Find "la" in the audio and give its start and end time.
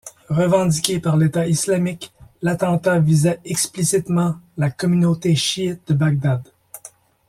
4.57-4.71